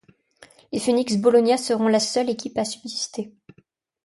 Les 0.71 0.79
Phoenix 0.79 1.15
Bologna 1.17 1.57
seront 1.59 1.87
la 1.87 1.99
seule 1.99 2.31
équipe 2.31 2.57
à 2.57 2.65
subsister. 2.65 3.35